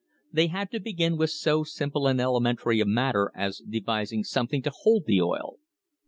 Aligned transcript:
They 0.33 0.47
had 0.47 0.71
to 0.71 0.79
begin 0.79 1.15
with 1.15 1.29
so 1.29 1.63
simple 1.63 2.07
and 2.07 2.19
elementary 2.19 2.79
a 2.81 2.85
matter 2.87 3.31
as 3.35 3.59
devising 3.69 4.23
something 4.23 4.63
to 4.63 4.71
hold 4.73 5.05
the 5.05 5.21
oil. 5.21 5.59